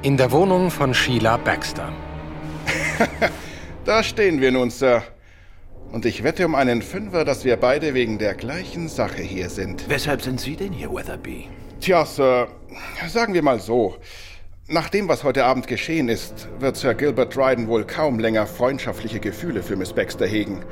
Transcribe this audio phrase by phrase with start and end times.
[0.00, 1.92] In der Wohnung von Sheila Baxter.
[3.84, 5.02] da stehen wir nun, Sir.
[5.90, 9.88] Und ich wette um einen Fünfer, dass wir beide wegen der gleichen Sache hier sind.
[9.88, 11.48] Weshalb sind Sie denn hier, Weatherby?
[11.80, 12.46] Tja, Sir,
[13.08, 13.96] sagen wir mal so.
[14.68, 19.18] Nach dem, was heute Abend geschehen ist, wird Sir Gilbert Dryden wohl kaum länger freundschaftliche
[19.18, 20.62] Gefühle für Miss Baxter hegen.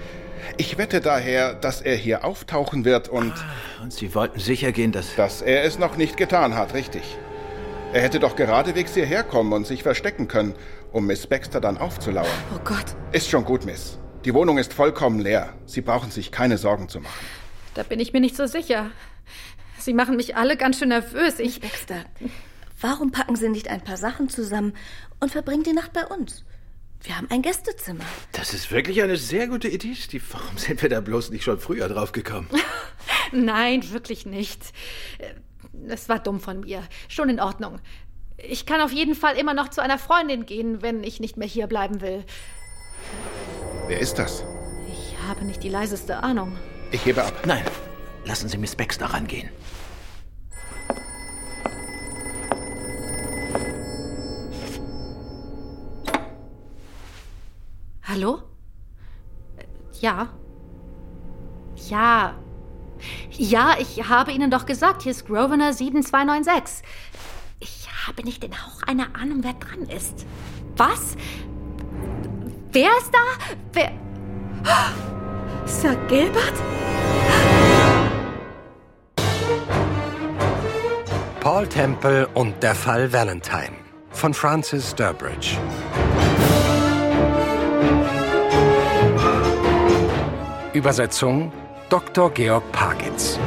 [0.57, 3.33] Ich wette daher, dass er hier auftauchen wird und...
[3.33, 5.17] Ah, und Sie wollten sicher gehen, dass...
[5.17, 7.03] Dass er es noch nicht getan hat, richtig.
[7.93, 10.55] Er hätte doch geradewegs hierher kommen und sich verstecken können,
[10.93, 12.27] um Miss Baxter dann aufzulauern.
[12.55, 12.85] Oh Gott.
[13.13, 13.99] Ist schon gut, Miss.
[14.25, 15.55] Die Wohnung ist vollkommen leer.
[15.67, 17.27] Sie brauchen sich keine Sorgen zu machen.
[17.75, 18.91] Da bin ich mir nicht so sicher.
[19.79, 21.39] Sie machen mich alle ganz schön nervös.
[21.39, 21.63] Ich.
[21.63, 22.05] Miss Baxter,
[22.81, 24.75] warum packen Sie nicht ein paar Sachen zusammen
[25.21, 26.45] und verbringen die Nacht bei uns?
[27.03, 28.05] Wir haben ein Gästezimmer.
[28.33, 30.25] Das ist wirklich eine sehr gute Idee, Steve.
[30.33, 32.49] Warum sind wir da bloß nicht schon früher drauf gekommen?
[33.33, 34.61] Nein, wirklich nicht.
[35.89, 36.83] Es war dumm von mir.
[37.09, 37.81] Schon in Ordnung.
[38.39, 41.49] Ich kann auf jeden Fall immer noch zu einer Freundin gehen, wenn ich nicht mehr
[41.49, 42.25] hier bleiben will.
[43.89, 44.45] Wer ist das?
[44.89, 46.57] Ich habe nicht die leiseste Ahnung.
[46.91, 47.33] Ich hebe ab.
[47.47, 47.65] Nein,
[48.25, 49.51] lassen Sie Miss Baxter rangehen.
[58.03, 58.43] Hallo?
[60.01, 60.29] Ja.
[61.89, 62.35] Ja.
[63.39, 66.83] Ja, ich habe Ihnen doch gesagt, hier ist Grosvenor 7296.
[67.61, 70.25] Ich habe nicht den Hauch einer Ahnung, wer dran ist.
[70.77, 71.17] Was?
[72.73, 73.19] Wer ist da?
[73.73, 73.93] Wer?
[75.67, 76.55] Sir Gilbert?
[81.41, 83.77] Paul Temple und der Fall Valentine
[84.13, 85.59] von Francis Durbridge.
[90.73, 91.53] Übersetzung
[91.89, 92.31] Dr.
[92.31, 93.39] Georg Pagitz.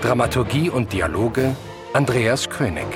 [0.00, 1.56] Dramaturgie und Dialoge
[1.92, 2.86] Andreas König.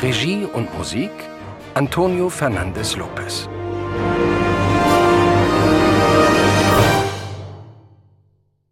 [0.00, 1.10] Regie und Musik
[1.74, 3.46] Antonio Fernandez Lopez.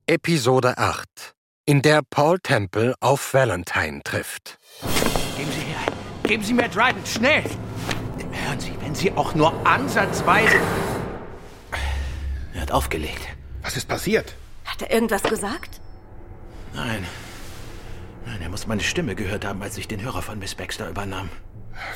[0.07, 1.35] Episode 8,
[1.67, 4.57] in der Paul Temple auf Valentine trifft.
[5.37, 5.93] Geben Sie her.
[6.23, 7.45] Geben Sie mir Dryden, schnell!
[8.47, 10.57] Hören Sie, wenn Sie auch nur ansatzweise...
[12.73, 13.21] Aufgelegt.
[13.63, 14.35] Was ist passiert?
[14.65, 15.81] Hat er irgendwas gesagt?
[16.75, 17.07] Nein.
[18.25, 21.29] Nein, er muss meine Stimme gehört haben, als ich den Hörer von Miss Baxter übernahm.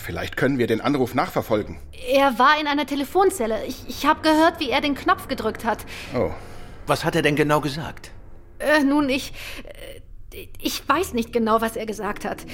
[0.03, 1.79] Vielleicht können wir den Anruf nachverfolgen.
[2.09, 3.65] Er war in einer Telefonzelle.
[3.67, 5.87] Ich, ich habe gehört, wie er den Knopf gedrückt hat.
[6.15, 6.31] Oh.
[6.87, 8.11] Was hat er denn genau gesagt?
[8.59, 9.33] Äh, nun, ich.
[9.65, 10.01] Äh,
[10.61, 12.45] ich weiß nicht genau, was er gesagt hat.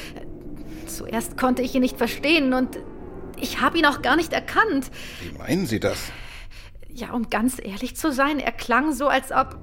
[0.87, 2.79] Zuerst konnte ich ihn nicht verstehen und
[3.41, 4.91] ich habe ihn auch gar nicht erkannt.
[5.21, 5.99] Wie meinen Sie das?
[6.95, 9.59] Ja, um ganz ehrlich zu sein, er klang so, als ob.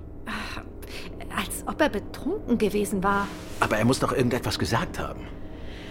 [1.36, 3.28] als ob er betrunken gewesen war.
[3.60, 5.28] Aber er muss doch irgendetwas gesagt haben.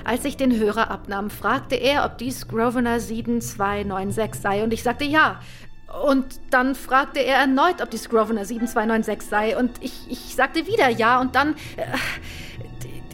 [0.05, 5.05] Als ich den Hörer abnahm, fragte er, ob dies Grosvenor 7296 sei, und ich sagte
[5.05, 5.41] ja.
[6.05, 10.89] Und dann fragte er erneut, ob dies Grosvenor 7296 sei, und ich, ich sagte wieder
[10.89, 11.55] ja, und dann.
[11.77, 11.87] Äh,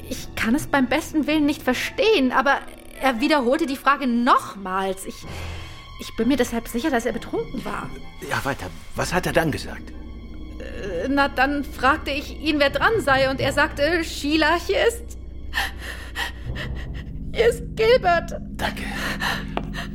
[0.09, 2.59] ich kann es beim besten Willen nicht verstehen, aber
[3.01, 5.07] er wiederholte die Frage nochmals.
[5.07, 5.15] Ich,
[6.01, 7.91] ich bin mir deshalb sicher, dass er betrunken war.
[8.29, 8.71] Ja, weiter.
[8.95, 9.91] Was hat er dann gesagt?
[10.59, 15.19] Äh, na, dann fragte ich ihn, wer dran sei, und er sagte, Sheila, hier ist.
[17.33, 18.33] Hier ist Gilbert.
[18.53, 18.85] Danke.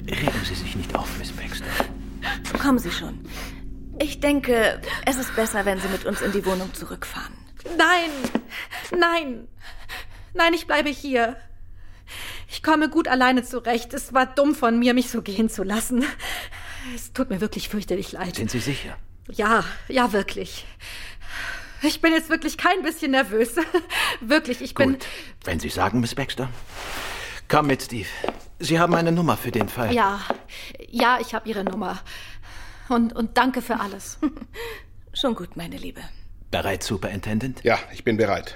[0.07, 1.65] Regen Sie sich nicht auf, Miss Baxter.
[2.61, 3.19] Kommen Sie schon.
[3.99, 7.33] Ich denke, es ist besser, wenn Sie mit uns in die Wohnung zurückfahren.
[7.77, 8.11] Nein,
[8.97, 9.47] nein,
[10.33, 11.37] nein, ich bleibe hier.
[12.49, 13.93] Ich komme gut alleine zurecht.
[13.93, 16.03] Es war dumm von mir, mich so gehen zu lassen.
[16.95, 18.35] Es tut mir wirklich fürchterlich leid.
[18.35, 18.97] Sind Sie sicher?
[19.29, 20.65] Ja, ja, wirklich.
[21.81, 23.55] Ich bin jetzt wirklich kein bisschen nervös.
[24.21, 24.93] wirklich, ich bin.
[24.93, 25.05] Gut.
[25.43, 26.49] Wenn Sie sagen, Miss Baxter.
[27.47, 28.07] Komm mit, Steve.
[28.59, 29.93] Sie haben eine Nummer für den Fall.
[29.93, 30.19] Ja,
[30.89, 31.99] ja, ich habe Ihre Nummer.
[32.89, 34.17] Und, und danke für alles.
[35.13, 36.01] Schon gut, meine Liebe.
[36.51, 37.63] Bereit, Superintendent?
[37.63, 38.55] Ja, ich bin bereit.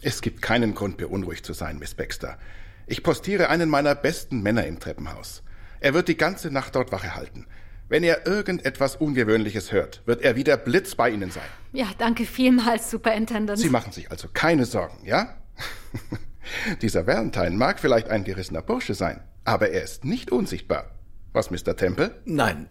[0.00, 2.38] Es gibt keinen Grund, beunruhigt zu sein, Miss Baxter.
[2.86, 5.42] Ich postiere einen meiner besten Männer im Treppenhaus.
[5.80, 7.46] Er wird die ganze Nacht dort Wache halten.
[7.88, 11.48] Wenn er irgendetwas Ungewöhnliches hört, wird er wieder Blitz bei Ihnen sein.
[11.72, 13.58] Ja, danke vielmals, Superintendent.
[13.58, 15.36] Sie machen sich also keine Sorgen, ja?
[16.82, 20.90] Dieser Valentine mag vielleicht ein gerissener Bursche sein, aber er ist nicht unsichtbar.
[21.32, 21.76] Was, Mr.
[21.76, 22.20] Temple?
[22.24, 22.68] Nein,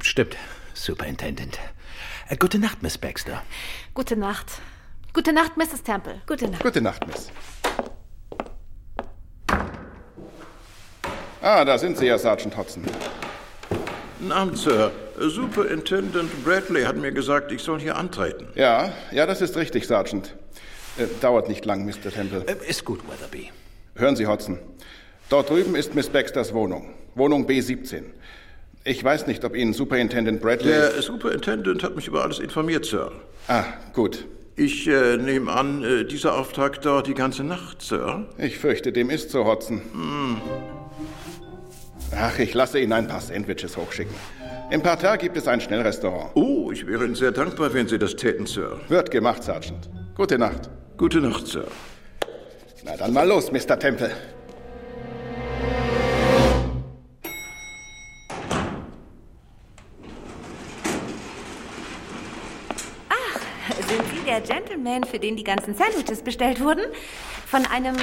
[0.00, 0.36] stimmt,
[0.74, 1.58] Superintendent.
[2.28, 3.42] Äh, gute Nacht, Miss Baxter.
[3.94, 4.60] Gute Nacht.
[5.16, 5.82] Gute Nacht, Mrs.
[5.82, 6.20] Temple.
[6.26, 6.62] Gute Nacht.
[6.62, 7.30] Gute Nacht, Miss.
[11.40, 12.84] Ah, da sind Sie ja, Sergeant Hodson.
[14.18, 14.92] Guten Abend, Sir.
[15.18, 18.48] Superintendent Bradley hat mir gesagt, ich soll hier antreten.
[18.56, 20.36] Ja, ja, das ist richtig, Sergeant.
[20.98, 22.12] Äh, dauert nicht lang, Mr.
[22.12, 22.44] Temple.
[22.46, 23.50] Äh, ist gut, Weatherby.
[23.94, 24.58] Hören Sie, Hodson.
[25.30, 26.92] Dort drüben ist Miss Baxters Wohnung.
[27.14, 28.02] Wohnung B17.
[28.84, 30.72] Ich weiß nicht, ob Ihnen Superintendent Bradley...
[30.72, 33.12] Der Superintendent hat mich über alles informiert, Sir.
[33.48, 33.64] Ah,
[33.94, 34.26] gut.
[34.58, 38.24] Ich äh, nehme an, äh, dieser Auftrag dauert die ganze Nacht, Sir.
[38.38, 39.82] Ich fürchte, dem ist so, Hodson.
[39.92, 40.40] Hm.
[42.16, 44.14] Ach, ich lasse Ihnen ein paar Sandwiches hochschicken.
[44.70, 46.30] Im Parterre gibt es ein Schnellrestaurant.
[46.34, 48.80] Oh, ich wäre Ihnen sehr dankbar, wenn Sie das täten, Sir.
[48.88, 49.90] Wird gemacht, Sergeant.
[50.14, 50.70] Gute Nacht.
[50.96, 51.66] Gute Nacht, Sir.
[52.82, 53.78] Na dann mal los, Mr.
[53.78, 54.10] Temple.
[64.86, 66.84] Gentleman, für den die ganzen Sandwiches bestellt wurden?
[67.46, 67.96] Von einem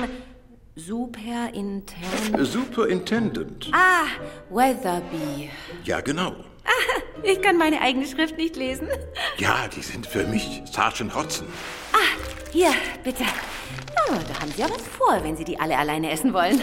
[0.76, 1.94] Superintendent.
[2.40, 3.72] Superintendent.
[3.72, 4.06] Ah,
[4.50, 5.50] Weatherby.
[5.86, 6.36] Ja, genau.
[7.24, 8.90] Ich kann meine eigene Schrift nicht lesen.
[9.38, 11.48] Ja, die sind für mich Sergeant Hodson.
[11.94, 12.18] Ah,
[12.52, 12.72] hier,
[13.04, 13.24] bitte.
[14.10, 16.62] Oh, da haben Sie ja was vor, wenn Sie die alle alleine essen wollen.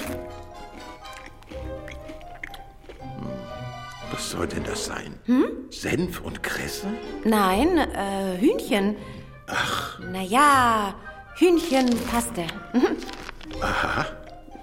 [4.11, 5.14] Was soll denn das sein?
[5.25, 5.46] Hm?
[5.70, 6.88] Senf und Kresse?
[7.25, 8.96] Nein, äh, Hühnchen.
[9.52, 9.99] Ach.
[9.99, 10.94] Naja,
[11.37, 12.47] Hühnchenpaste.
[13.61, 14.06] Aha.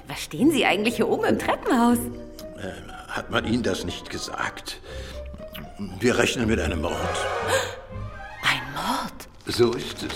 [0.07, 1.98] Was stehen Sie eigentlich hier oben im Treppenhaus?
[2.57, 2.72] Äh,
[3.10, 4.80] hat man Ihnen das nicht gesagt?
[6.00, 6.94] Wir rechnen mit einem Mord.
[8.44, 9.28] Ein Mord?
[9.45, 10.13] So ist es.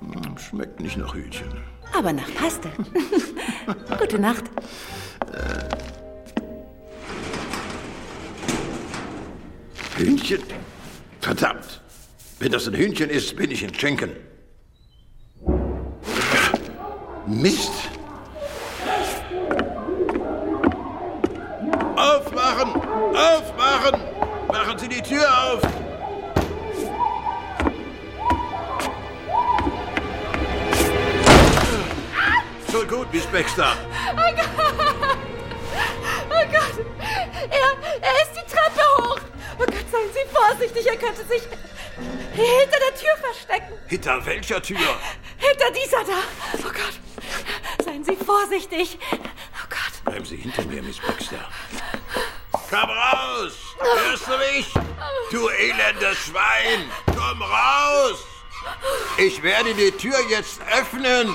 [0.00, 1.48] Hm, Schmeckt nicht nach Hühnchen.
[1.96, 2.70] Aber nach Paste.
[3.98, 4.44] Gute Nacht.
[9.96, 10.42] Hühnchen?
[11.20, 11.80] Verdammt!
[12.44, 14.10] Wenn das ein Hühnchen ist, bin ich in Schenken.
[17.26, 17.72] Mist!
[21.96, 22.74] Aufmachen!
[23.14, 23.98] Aufmachen!
[24.48, 25.62] Machen Sie die Tür auf!
[32.70, 33.72] Schon gut, Miss Baxter.
[36.28, 36.84] Oh Gott!
[37.50, 37.70] Er,
[38.02, 39.20] er ist die Treppe hoch!
[39.58, 41.42] Oh Gott, seien Sie vorsichtig, er könnte sich
[42.34, 43.78] hinter der Tür verstecken.
[43.86, 44.78] Hinter welcher Tür?
[45.36, 46.18] Hinter dieser da.
[46.58, 47.84] Oh Gott.
[47.84, 48.98] Seien Sie vorsichtig.
[49.12, 50.04] Oh Gott.
[50.04, 51.48] Bleiben Sie hinter mir, Miss Baxter.
[52.70, 53.52] Komm raus!
[53.78, 54.72] Hörst du mich?
[55.30, 56.90] Du elendes Schwein!
[57.06, 58.24] Komm raus!
[59.16, 61.34] Ich werde die Tür jetzt öffnen.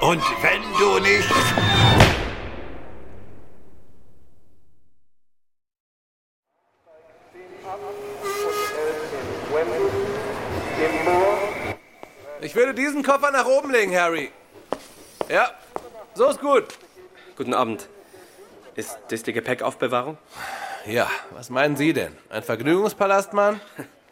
[0.00, 1.81] Und wenn du nicht...
[12.72, 14.30] Würde diesen Koffer nach oben legen, Harry.
[15.28, 15.50] Ja,
[16.14, 16.64] so ist gut.
[17.36, 17.86] Guten Abend.
[18.76, 20.16] Ist das die Gepäckaufbewahrung?
[20.86, 22.16] Ja, was meinen Sie denn?
[22.30, 23.60] Ein Vergnügungspalast, Mann?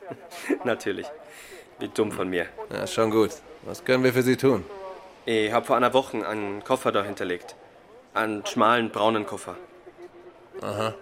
[0.65, 1.07] Natürlich.
[1.79, 2.49] Wie dumm von mir.
[2.71, 3.31] Ja, schon gut.
[3.63, 4.67] Was können wir für Sie tun?
[5.25, 7.57] Ich habe vor einer Woche einen Koffer da hinterlegt.
[8.13, 9.57] Einen schmalen braunen Koffer.
[10.61, 10.95] Aha.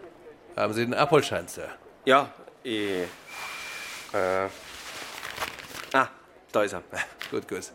[0.54, 1.68] Haben Sie den Abholschein, Sir?
[2.04, 2.30] Ja,
[2.62, 3.08] ich.
[4.12, 4.46] Äh.
[6.52, 6.82] Da ist er.
[7.30, 7.72] Gut, gut.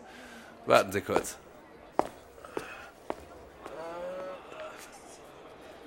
[0.66, 1.36] Warten Sie kurz.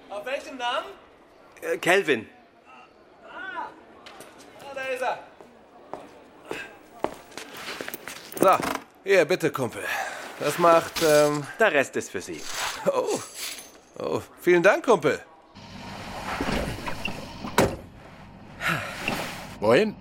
[0.10, 0.88] Auf welchen Namen?
[1.62, 2.30] Äh, Kelvin.
[3.26, 3.68] Ah,
[4.74, 5.20] da ist er.
[8.40, 8.58] So,
[9.04, 9.84] hier, bitte, Kumpel.
[10.40, 11.46] Das macht, ähm...
[11.60, 12.42] Der Rest ist für Sie.
[12.86, 13.20] Oh.
[14.00, 15.20] Oh, vielen Dank, Kumpel.
[19.60, 19.96] Wohin?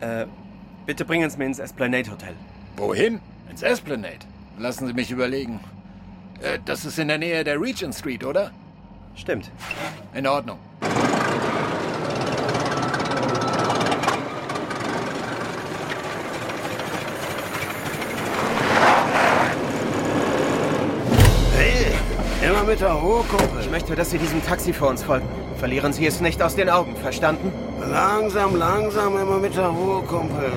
[0.00, 0.26] Äh,
[0.86, 2.34] bitte bringen Sie mich ins Esplanade Hotel.
[2.76, 3.20] Wohin?
[3.50, 4.18] Ins Esplanade.
[4.58, 5.60] Lassen Sie mich überlegen.
[6.42, 8.50] Äh, das ist in der Nähe der Regent Street, oder?
[9.14, 9.50] Stimmt.
[10.14, 10.58] In Ordnung.
[21.56, 21.92] Hey,
[22.48, 23.60] immer mit der Ruhe, Kumpel.
[23.60, 25.28] Ich möchte, dass Sie diesem Taxi vor uns folgen.
[25.58, 27.52] Verlieren Sie es nicht aus den Augen, verstanden?
[27.90, 30.52] Langsam, langsam, immer mit der Ruhe, Kumpel.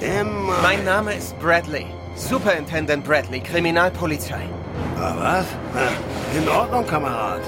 [0.00, 0.60] Immer.
[0.62, 1.86] Mein Name ist Bradley.
[2.16, 4.48] Superintendent Bradley, Kriminalpolizei.
[4.98, 5.46] Ah, was?
[5.74, 7.42] Na, in Ordnung, Kamerad.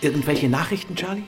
[0.00, 1.24] Irgendwelche Nachrichten, Charlie?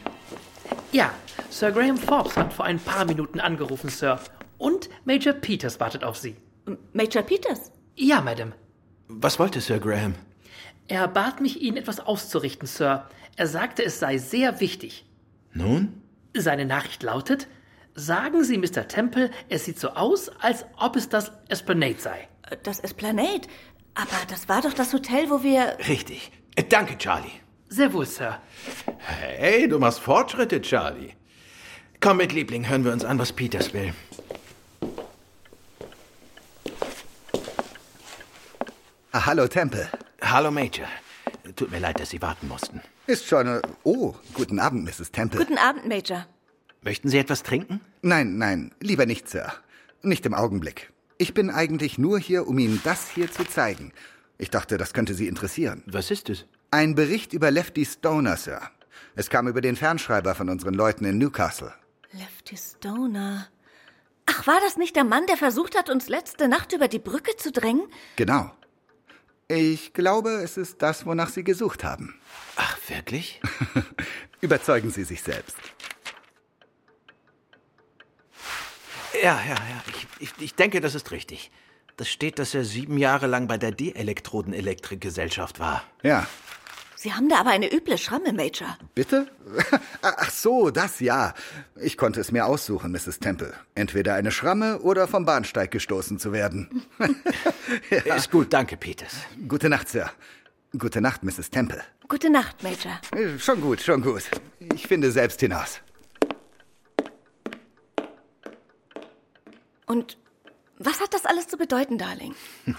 [0.93, 1.11] Ja,
[1.51, 4.19] Sir Graham Forbes hat vor ein paar Minuten angerufen, Sir.
[4.59, 6.37] Und Major Peters wartet auf Sie.
[6.93, 7.71] Major Peters?
[7.95, 8.53] Ja, Madam.
[9.09, 10.15] Was wollte Sir Graham?
[10.89, 13.09] Er bat mich, Ihnen etwas auszurichten, Sir.
[13.37, 15.05] Er sagte, es sei sehr wichtig.
[15.53, 16.03] Nun?
[16.35, 17.49] Seine Nachricht lautet,
[17.95, 18.87] sagen Sie Mr.
[18.89, 22.29] Temple, es sieht so aus, als ob es das Esplanade sei.
[22.63, 23.49] Das Esplanade?
[23.95, 25.77] Aber das war doch das Hotel, wo wir...
[25.89, 26.31] Richtig.
[26.55, 27.31] Äh, Danke, Charlie.
[27.69, 28.41] Sehr wohl, Sir.
[28.99, 31.15] Hey, du machst Fortschritte, Charlie.
[32.01, 33.93] Komm mit, Liebling, hören wir uns an, was Peters will.
[39.13, 39.89] Ah, hallo, Temple.
[40.21, 40.87] Hallo, Major.
[41.55, 42.81] Tut mir leid, dass Sie warten mussten.
[43.07, 43.47] Ist schon.
[43.47, 45.13] äh, Oh, guten Abend, Mrs.
[45.13, 45.39] Temple.
[45.41, 46.27] Guten Abend, Major.
[46.83, 47.81] Möchten Sie etwas trinken?
[48.03, 49.53] Nein, nein, lieber nicht, Sir.
[50.03, 50.93] Nicht im Augenblick.
[51.19, 53.93] Ich bin eigentlich nur hier, um Ihnen das hier zu zeigen.
[54.39, 55.83] Ich dachte, das könnte Sie interessieren.
[55.87, 56.45] Was ist es?
[56.71, 58.61] Ein Bericht über Lefty Stoner, Sir.
[59.15, 61.73] Es kam über den Fernschreiber von unseren Leuten in Newcastle.
[62.13, 63.47] Lefty Stoner.
[64.27, 67.37] Ach, war das nicht der Mann, der versucht hat, uns letzte Nacht über die Brücke
[67.37, 67.83] zu drängen?
[68.17, 68.51] Genau.
[69.49, 72.19] Ich glaube, es ist das, wonach Sie gesucht haben.
[72.57, 73.41] Ach, wirklich?
[74.41, 75.57] Überzeugen Sie sich selbst.
[79.23, 79.85] Ja, ja, ja.
[79.89, 81.51] Ich, ich, ich denke, das ist richtig.
[81.97, 85.85] Das steht, dass er sieben Jahre lang bei der D-Elektroden-Elektrik-Gesellschaft war.
[86.03, 86.27] Ja.
[86.99, 88.79] Sie haben da aber eine üble Schramme, Major.
[88.95, 89.29] Bitte?
[90.03, 91.35] Ach so, das ja.
[91.79, 93.19] Ich konnte es mir aussuchen, Mrs.
[93.19, 93.53] Temple.
[93.75, 96.87] Entweder eine Schramme oder vom Bahnsteig gestoßen zu werden.
[97.91, 98.15] ja.
[98.15, 99.13] Ist gut, danke, Peters.
[99.47, 100.11] Gute Nacht, Sir.
[100.79, 101.51] Gute Nacht, Mrs.
[101.51, 101.83] Temple.
[102.09, 102.99] Gute Nacht, Major.
[103.15, 104.23] Äh, Schon gut, schon gut.
[104.75, 105.81] Ich finde selbst hinaus.
[109.85, 110.17] Und
[110.79, 112.35] was hat das alles zu bedeuten, Darling?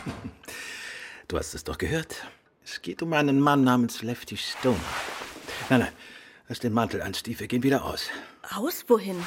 [1.29, 2.25] Du hast es doch gehört.
[2.69, 4.77] Es geht um einen Mann namens Lefty Stone.
[5.69, 5.91] Nein, nein,
[6.49, 7.39] lass den Mantel an, Steve.
[7.39, 8.09] Wir gehen wieder aus.
[8.53, 9.23] Aus wohin?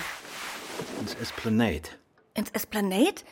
[1.01, 1.89] Ins Esplanade.
[2.35, 3.23] Ins Esplanade?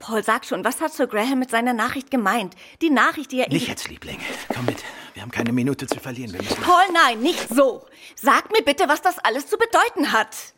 [0.00, 2.56] Paul, sag schon, was hat Sir Graham mit seiner Nachricht gemeint?
[2.80, 4.18] Die Nachricht, die er Nicht jetzt, Liebling.
[4.52, 4.82] Komm mit.
[5.14, 6.32] Wir haben keine Minute zu verlieren.
[6.32, 6.60] Wir müssen.
[6.60, 7.86] Paul, nein, nicht so.
[8.16, 10.54] Sag mir bitte, was das alles zu bedeuten hat.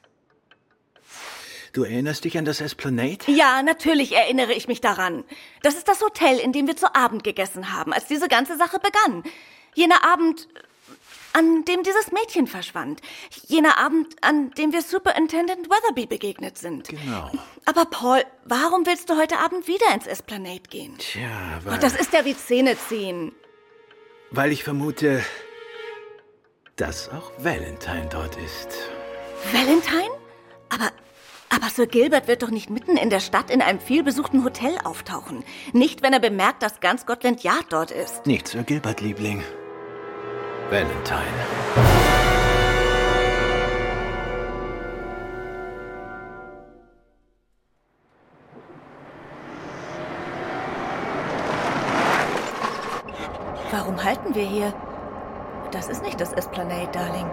[1.74, 3.18] Du erinnerst dich an das Esplanade?
[3.26, 5.24] Ja, natürlich erinnere ich mich daran.
[5.62, 8.78] Das ist das Hotel, in dem wir zu Abend gegessen haben, als diese ganze Sache
[8.78, 9.24] begann.
[9.74, 10.48] Jener Abend,
[11.32, 13.00] an dem dieses Mädchen verschwand.
[13.48, 16.88] Jener Abend, an dem wir Superintendent Weatherby begegnet sind.
[16.88, 17.32] Genau.
[17.64, 20.96] Aber Paul, warum willst du heute Abend wieder ins Esplanade gehen?
[20.98, 23.32] Tja, Oh, weil, das ist ja wie Zähne ziehen.
[24.30, 25.24] weil ich vermute,
[26.76, 28.68] dass auch Valentine dort ist.
[29.52, 30.10] Valentine?
[30.70, 30.92] Aber,
[31.50, 35.44] aber Sir Gilbert wird doch nicht mitten in der Stadt in einem vielbesuchten Hotel auftauchen.
[35.72, 38.26] Nicht, wenn er bemerkt, dass ganz Scotland Yard dort ist.
[38.26, 39.42] Nicht Sir Gilbert, Liebling.
[40.70, 41.20] Valentine.
[53.70, 54.72] Warum halten wir hier?
[55.72, 57.28] Das ist nicht das Esplanade, Darling.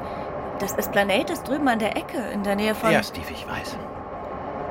[0.59, 2.91] Das Esplanade ist drüben an der Ecke, in der Nähe von...
[2.91, 3.77] Ja, Steve, ich weiß.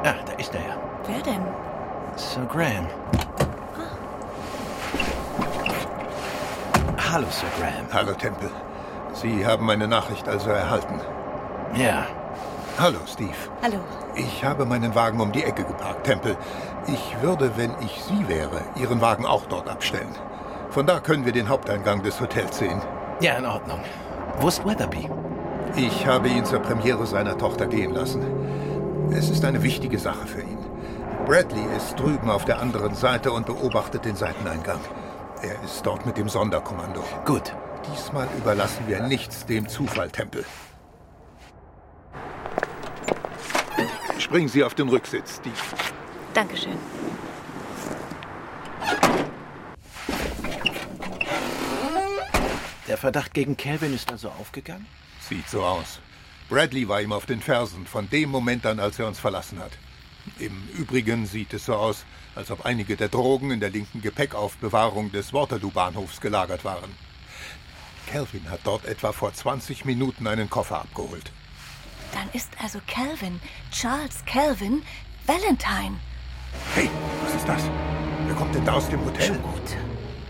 [0.05, 0.77] Ja, da ist er ja.
[1.07, 1.43] Wer denn?
[2.17, 2.87] Sir Graham.
[7.13, 7.87] Hallo, Sir Graham.
[7.93, 8.51] Hallo, Temple.
[9.13, 11.01] Sie haben meine Nachricht also erhalten.
[11.75, 12.07] Ja.
[12.79, 13.35] Hallo, Steve.
[13.63, 13.79] Hallo.
[14.15, 16.37] Ich habe meinen Wagen um die Ecke geparkt, Temple.
[16.87, 20.15] Ich würde, wenn ich Sie wäre, Ihren Wagen auch dort abstellen.
[20.71, 22.81] Von da können wir den Haupteingang des Hotels sehen.
[23.21, 23.81] Ja, in Ordnung.
[24.39, 25.11] Wo ist Weatherby?
[25.77, 28.40] Ich habe ihn zur Premiere seiner Tochter gehen lassen.
[29.13, 30.59] Es ist eine wichtige Sache für ihn.
[31.27, 34.81] Bradley ist drüben auf der anderen Seite und beobachtet den Seiteneingang.
[35.43, 37.03] Er ist dort mit dem Sonderkommando.
[37.25, 37.55] Gut.
[37.93, 40.45] Diesmal überlassen wir nichts dem Zufall, Tempel.
[44.19, 45.55] Springen Sie auf den Rücksitz, Steve.
[46.35, 46.77] Dankeschön.
[52.87, 54.87] Der Verdacht gegen Calvin ist also aufgegangen?
[55.21, 56.01] Sieht so aus.
[56.51, 59.71] Bradley war ihm auf den Fersen, von dem Moment an, als er uns verlassen hat.
[60.41, 62.05] Im Übrigen sieht es so aus,
[62.35, 66.91] als ob einige der Drogen in der linken Gepäckaufbewahrung des Waterloo-Bahnhofs gelagert waren.
[68.09, 71.31] Calvin hat dort etwa vor 20 Minuten einen Koffer abgeholt.
[72.13, 73.41] Dann ist also Calvin,
[73.71, 74.83] Charles Calvin,
[75.27, 76.01] Valentine.
[76.75, 76.91] Hey,
[77.23, 77.63] was ist das?
[78.27, 79.25] Wer kommt denn da aus dem Hotel?
[79.29, 79.77] Schon gut.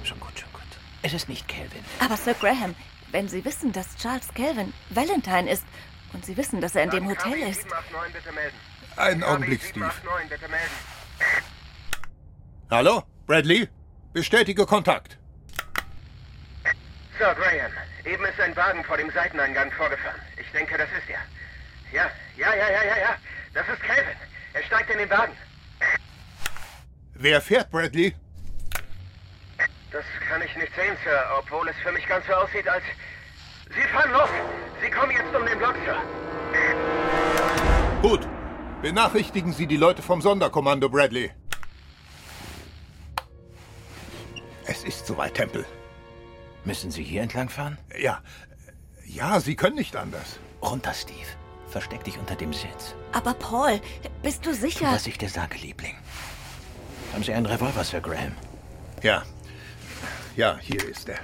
[0.05, 0.79] Schon gut, schon gut.
[1.00, 1.83] Es ist nicht Calvin.
[1.99, 2.75] Aber Sir Graham,
[3.11, 5.65] wenn Sie wissen, dass Charles Calvin Valentine ist
[6.12, 7.67] und Sie wissen, dass er in dem Hotel ist.
[8.97, 9.90] Einen Augenblick, Steve.
[12.71, 13.02] Hallo?
[13.26, 13.69] Bradley?
[14.12, 15.19] Bestätige Kontakt.
[17.19, 17.73] Sir Graham,
[18.05, 20.21] eben ist ein Wagen vor dem Seiteneingang vorgefahren.
[20.40, 21.21] Ich denke, das ist er.
[21.93, 23.17] Ja, ja, ja, ja, ja, ja.
[23.52, 24.17] Das ist Calvin.
[24.55, 25.37] Er steigt in den Wagen.
[27.14, 28.14] Wer fährt, Bradley?
[29.93, 32.85] Das kann ich nicht sehen, Sir, obwohl es für mich ganz so aussieht, als...
[33.75, 34.29] Sie fahren los!
[34.83, 36.03] Sie kommen jetzt um den Block, Sir.
[38.03, 38.27] Gut.
[38.83, 41.31] Benachrichtigen Sie die Leute vom Sonderkommando, Bradley.
[44.67, 45.67] Es ist soweit, Tempel.
[46.65, 47.77] Müssen Sie hier entlang fahren?
[47.99, 48.23] Ja.
[49.05, 50.39] Ja, Sie können nicht anders.
[50.62, 51.27] Runter, Steve.
[51.69, 52.95] Versteck dich unter dem Sitz.
[53.12, 53.81] Aber Paul,
[54.23, 54.87] bist du sicher?
[54.89, 55.97] Tu, was ich dir sage, Liebling.
[57.12, 58.35] Haben Sie einen Revolver, Sir Graham?
[59.03, 59.23] Ja.
[60.37, 61.19] Ja, hier ist er.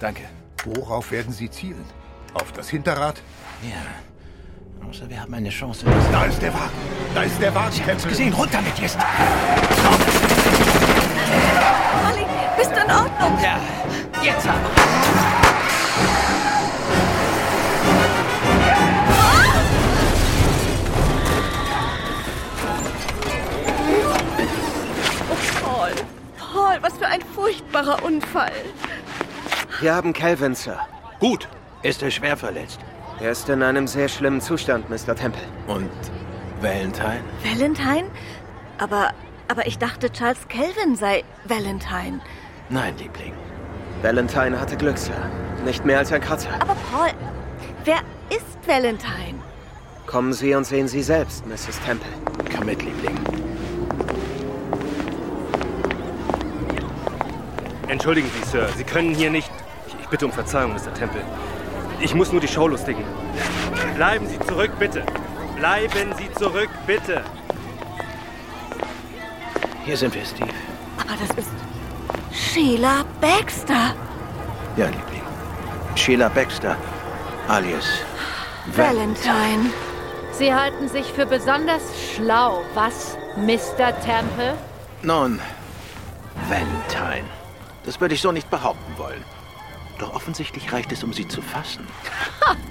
[0.00, 0.22] Danke.
[0.74, 1.84] Worauf werden Sie zielen?
[2.34, 3.22] Auf das Hinterrad?
[3.62, 4.86] Ja.
[4.86, 5.86] Außer wir haben eine Chance.
[6.12, 6.72] Da ist der Wagen.
[7.14, 7.86] Da ist der Wagen.
[7.86, 8.32] Haben es gesehen.
[8.32, 8.98] Runter mit jetzt.
[12.02, 13.38] Charlie, bist du in Ordnung?
[13.42, 13.58] Ja,
[14.22, 14.58] jetzt aber.
[25.30, 25.90] Oh, Paul.
[26.38, 28.52] Paul, was für ein furchtbarer Unfall.
[29.80, 30.76] Wir haben Calvin, Sir.
[31.20, 31.48] Gut.
[31.82, 32.80] Ist er schwer verletzt?
[33.20, 35.14] Er ist in einem sehr schlimmen Zustand, Mr.
[35.14, 35.42] Temple.
[35.68, 35.88] Und
[36.60, 37.22] Valentine?
[37.44, 38.10] Valentine?
[38.78, 39.12] Aber,
[39.46, 42.20] aber ich dachte, Charles Kelvin sei Valentine.
[42.70, 43.32] Nein, Liebling.
[44.02, 45.14] Valentine hatte Glück, Sir.
[45.64, 46.50] Nicht mehr als ein Kratzer.
[46.58, 47.10] Aber Paul,
[47.84, 49.38] wer ist Valentine?
[50.06, 51.78] Kommen Sie und sehen Sie selbst, Mrs.
[51.86, 52.10] Temple.
[52.52, 53.16] Komm mit, Liebling.
[57.86, 59.50] Entschuldigen Sie, Sir, Sie können hier nicht.
[60.08, 60.94] Ich, bitte um Verzeihung, Mr.
[60.94, 61.20] Temple.
[62.00, 63.04] Ich muss nur die Schaulustigen.
[63.94, 65.04] Bleiben Sie zurück, bitte.
[65.54, 67.22] Bleiben Sie zurück, bitte.
[69.84, 70.48] Hier sind wir, Steve.
[70.96, 71.50] Aber das ist
[72.32, 73.94] Sheila Baxter.
[74.78, 75.20] Ja, Liebling.
[75.94, 76.74] Sheila Baxter,
[77.46, 77.84] alias
[78.74, 79.70] Valentine.
[80.32, 81.82] Sie halten sich für besonders
[82.14, 83.92] schlau, was, Mr.
[84.00, 84.56] Temple?
[85.02, 85.38] Nun,
[86.48, 87.28] Valentine.
[87.84, 89.22] Das würde ich so nicht behaupten wollen.
[89.98, 91.86] Doch offensichtlich reicht es, um sie zu fassen.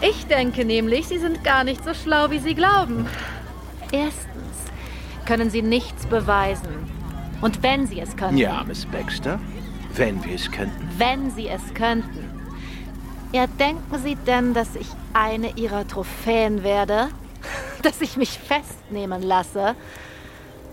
[0.00, 3.06] Ich denke nämlich, Sie sind gar nicht so schlau, wie Sie glauben.
[3.90, 4.56] Erstens
[5.24, 6.90] können Sie nichts beweisen.
[7.40, 8.36] Und wenn Sie es könnten.
[8.36, 9.40] Ja, Miss Baxter,
[9.94, 10.90] wenn wir es könnten.
[10.98, 12.30] Wenn Sie es könnten.
[13.32, 17.08] Ja, denken Sie denn, dass ich eine Ihrer Trophäen werde?
[17.82, 19.74] Dass ich mich festnehmen lasse?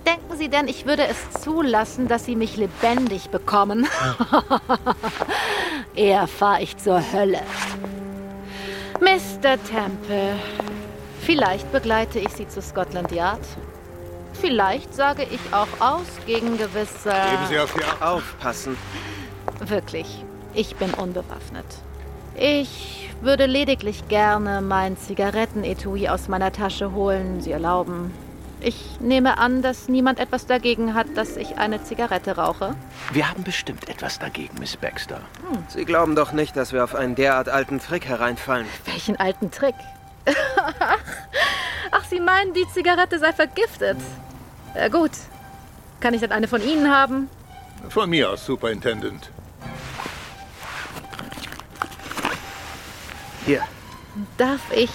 [0.06, 3.88] Denken Sie denn, ich würde es zulassen, dass Sie mich lebendig bekommen?
[5.96, 7.42] Eher fahre ich zur Hölle.
[9.00, 9.58] Mr.
[9.64, 10.36] Temple,
[11.22, 13.42] vielleicht begleite ich Sie zu Scotland Yard.
[14.34, 17.10] Vielleicht sage ich auch aus gegen gewisse...
[17.10, 18.02] Geben Sie auf die Acht.
[18.02, 18.78] Aufpassen.
[19.60, 21.66] Wirklich, ich bin unbewaffnet.
[22.36, 28.12] Ich würde lediglich gerne mein Zigarettenetui aus meiner Tasche holen, Sie erlauben.
[28.64, 32.76] Ich nehme an, dass niemand etwas dagegen hat, dass ich eine Zigarette rauche.
[33.12, 35.20] Wir haben bestimmt etwas dagegen, Miss Baxter.
[35.70, 38.68] Sie glauben doch nicht, dass wir auf einen derart alten Trick hereinfallen.
[38.86, 39.74] Welchen alten Trick?
[41.92, 43.98] Ach, Sie meinen, die Zigarette sei vergiftet?
[44.76, 45.12] Äh, gut.
[46.00, 47.30] Kann ich dann eine von Ihnen haben?
[47.90, 49.32] Von mir aus, Superintendent.
[53.48, 53.64] Hier.
[54.38, 54.92] Darf ich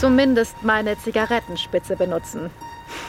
[0.00, 2.50] zumindest meine Zigarettenspitze benutzen?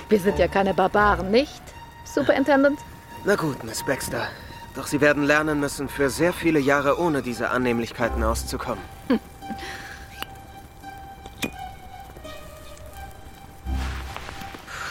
[0.07, 1.63] Wir sind ja keine Barbaren, nicht,
[2.03, 2.79] Superintendent?
[3.23, 4.27] Na gut, Miss Baxter.
[4.75, 8.83] Doch Sie werden lernen müssen, für sehr viele Jahre ohne diese Annehmlichkeiten auszukommen.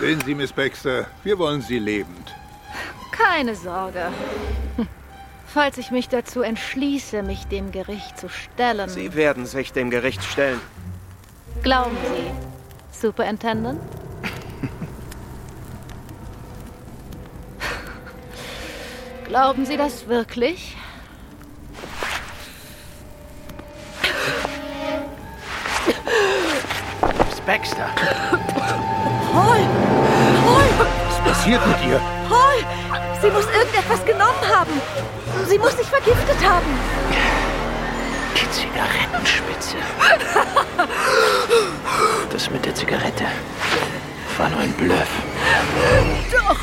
[0.00, 2.35] Sehen Sie, Miss Baxter, wir wollen Sie lebend.
[3.12, 4.11] Keine Sorge.
[5.46, 8.88] Falls ich mich dazu entschließe, mich dem Gericht zu stellen.
[8.88, 10.61] Sie werden sich dem Gericht stellen.
[11.62, 12.33] Glauben Sie,
[13.00, 13.81] Superintendent?
[19.35, 20.77] Glauben Sie das wirklich?
[27.29, 27.88] Miss Baxter.
[29.33, 29.59] Paul!
[30.44, 30.87] Paul!
[31.09, 32.01] Was passiert mit ihr?
[32.29, 32.64] Paul!
[33.20, 34.81] Sie muss irgendetwas genommen haben.
[35.49, 36.79] Sie muss sich vergiftet haben.
[38.37, 39.79] Die Zigarettenspitze.
[42.31, 43.25] Das mit der Zigarette
[44.38, 45.11] war nur ein Bluff.
[46.31, 46.61] Doch!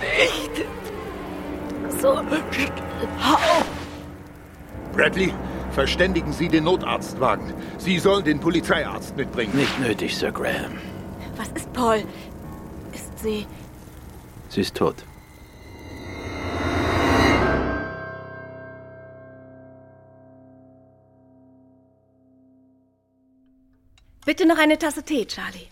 [0.00, 0.53] Nicht!
[2.04, 2.18] So.
[3.18, 3.64] Hau!
[4.92, 5.32] Bradley,
[5.70, 7.54] verständigen Sie den Notarztwagen.
[7.78, 9.56] Sie sollen den Polizeiarzt mitbringen.
[9.56, 10.78] Nicht nötig, Sir Graham.
[11.38, 12.04] Was ist Paul?
[12.92, 13.46] Ist sie.
[14.50, 14.96] Sie ist tot.
[24.26, 25.68] Bitte noch eine Tasse Tee, Charlie.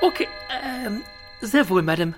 [0.00, 1.02] Okay, ähm,
[1.42, 2.14] sehr wohl, Madame.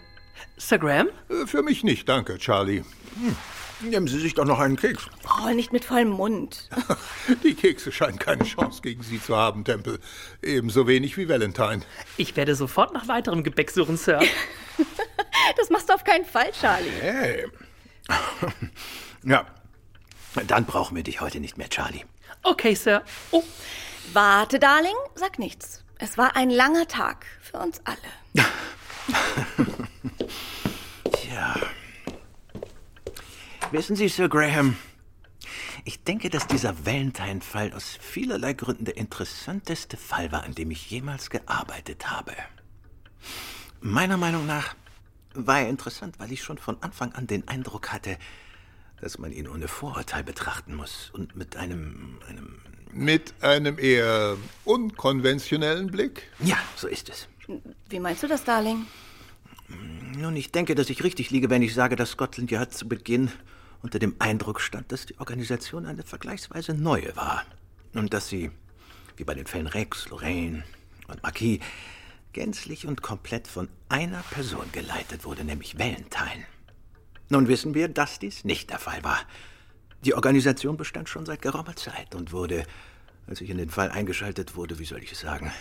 [0.59, 1.09] Sir Graham?
[1.29, 2.83] Äh, Für mich nicht, danke, Charlie.
[3.15, 3.37] Hm.
[3.81, 5.07] Nehmen Sie sich doch noch einen Keks.
[5.23, 6.69] Paul, nicht mit vollem Mund.
[7.45, 10.01] Die Kekse scheinen keine Chance gegen Sie zu haben, Tempel.
[10.43, 11.83] Ebenso wenig wie Valentine.
[12.17, 14.21] Ich werde sofort nach weiterem Gebäck suchen, Sir.
[15.57, 16.91] Das machst du auf keinen Fall, Charlie.
[17.01, 17.47] Hey.
[19.25, 19.47] Ja,
[20.47, 22.05] dann brauchen wir dich heute nicht mehr, Charlie.
[22.43, 23.03] Okay, Sir.
[23.31, 23.43] Oh.
[24.13, 25.83] Warte, Darling, sag nichts.
[25.99, 28.47] Es war ein langer Tag für uns alle.
[31.13, 31.57] Tja.
[33.71, 34.77] Wissen Sie, Sir Graham,
[35.85, 40.91] ich denke, dass dieser Valentine-Fall aus vielerlei Gründen der interessanteste Fall war, an dem ich
[40.91, 42.33] jemals gearbeitet habe.
[43.81, 44.75] Meiner Meinung nach
[45.35, 48.17] war er interessant, weil ich schon von Anfang an den Eindruck hatte,
[49.03, 55.89] dass man ihn ohne Vorurteil betrachten muss und mit einem, einem Mit einem eher unkonventionellen
[55.89, 56.23] Blick?
[56.41, 57.29] Ja, so ist es.
[57.91, 58.87] Wie meinst du das, Darling?
[60.17, 63.31] Nun, ich denke, dass ich richtig liege, wenn ich sage, dass Scotland Yard zu Beginn
[63.83, 67.45] unter dem Eindruck stand, dass die Organisation eine vergleichsweise neue war.
[67.95, 68.51] Und dass sie,
[69.17, 70.65] wie bei den Fällen Rex, Lorraine
[71.09, 71.61] und Marquis,
[72.33, 76.45] gänzlich und komplett von einer Person geleitet wurde, nämlich Valentine.
[77.31, 79.19] Nun wissen wir, dass dies nicht der Fall war.
[80.05, 82.65] Die Organisation bestand schon seit geraumer Zeit und wurde,
[83.27, 85.53] als ich in den Fall eingeschaltet wurde, wie soll ich es sagen,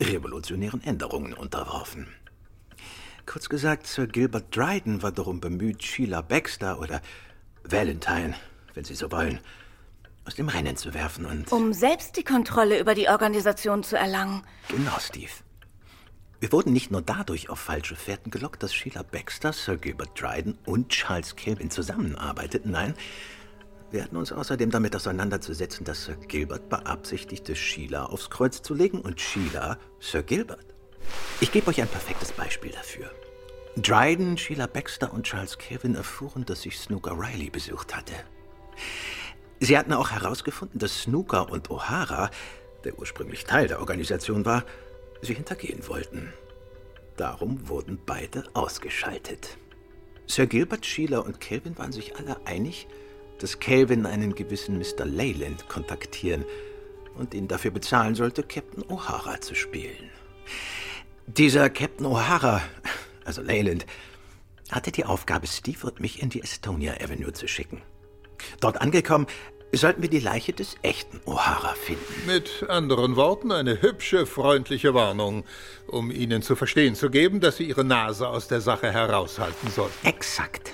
[0.00, 2.08] revolutionären Änderungen unterworfen.
[3.36, 7.02] Kurz gesagt, Sir Gilbert Dryden war darum bemüht, Sheila Baxter oder
[7.64, 8.34] Valentine,
[8.72, 9.40] wenn Sie so wollen,
[10.24, 11.52] aus dem Rennen zu werfen und...
[11.52, 14.42] Um selbst die Kontrolle über die Organisation zu erlangen.
[14.68, 15.30] Genau, Steve.
[16.40, 20.56] Wir wurden nicht nur dadurch auf falsche Fährten gelockt, dass Sheila Baxter, Sir Gilbert Dryden
[20.64, 22.70] und Charles Kelvin zusammenarbeiteten.
[22.70, 22.94] Nein,
[23.90, 29.02] wir hatten uns außerdem damit auseinanderzusetzen, dass Sir Gilbert beabsichtigte, Sheila aufs Kreuz zu legen
[29.02, 30.64] und Sheila Sir Gilbert.
[31.42, 33.10] Ich gebe euch ein perfektes Beispiel dafür.
[33.76, 38.14] Dryden, Sheila Baxter und Charles Kelvin erfuhren, dass ich Snooker Riley besucht hatte.
[39.60, 42.30] Sie hatten auch herausgefunden, dass Snooker und O'Hara,
[42.84, 44.64] der ursprünglich Teil der Organisation war,
[45.20, 46.32] sie hintergehen wollten.
[47.18, 49.58] Darum wurden beide ausgeschaltet.
[50.26, 52.86] Sir Gilbert, Sheila und Kelvin waren sich alle einig,
[53.38, 55.04] dass Kelvin einen gewissen Mr.
[55.04, 56.46] Leyland kontaktieren
[57.14, 60.10] und ihn dafür bezahlen sollte, Captain O'Hara zu spielen.
[61.26, 62.62] Dieser Captain O'Hara,
[63.26, 63.86] also Leyland,
[64.70, 67.82] hatte die Aufgabe, Steve und mich in die Estonia Avenue zu schicken.
[68.60, 69.26] Dort angekommen,
[69.72, 72.26] sollten wir die Leiche des echten O'Hara finden.
[72.26, 75.44] Mit anderen Worten, eine hübsche, freundliche Warnung,
[75.86, 80.06] um Ihnen zu verstehen zu geben, dass Sie Ihre Nase aus der Sache heraushalten sollten.
[80.06, 80.72] Exakt.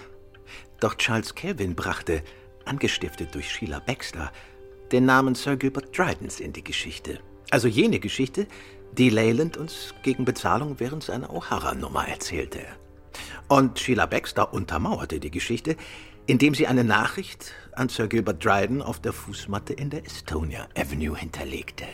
[0.80, 2.22] Doch Charles Kelvin brachte,
[2.64, 4.32] angestiftet durch Sheila Baxter,
[4.92, 7.20] den Namen Sir Gilbert Drydens in die Geschichte.
[7.50, 8.46] Also jene Geschichte,
[8.98, 12.60] die Leyland uns gegen Bezahlung während seiner O'Hara-Nummer erzählte.
[13.48, 15.76] Und Sheila Baxter untermauerte die Geschichte,
[16.26, 21.16] indem sie eine Nachricht an Sir Gilbert Dryden auf der Fußmatte in der Estonia Avenue
[21.16, 21.84] hinterlegte.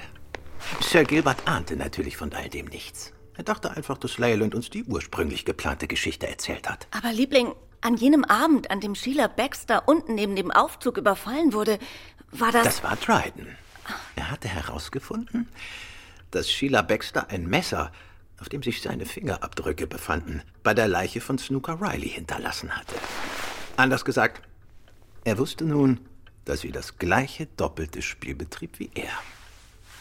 [0.81, 3.13] Sir Gilbert ahnte natürlich von all dem nichts.
[3.37, 6.89] Er dachte einfach, dass Leyland uns die ursprünglich geplante Geschichte erzählt hat.
[6.91, 11.79] Aber Liebling, an jenem Abend, an dem Sheila Baxter unten neben dem Aufzug überfallen wurde,
[12.33, 12.65] war das...
[12.65, 13.57] Das war Dryden.
[14.17, 15.49] Er hatte herausgefunden,
[16.31, 17.93] dass Sheila Baxter ein Messer,
[18.41, 22.95] auf dem sich seine Fingerabdrücke befanden, bei der Leiche von Snooker Riley hinterlassen hatte.
[23.77, 24.43] Anders gesagt,
[25.25, 26.01] er wusste nun,
[26.45, 29.11] dass sie das gleiche doppelte Spiel betrieb wie er.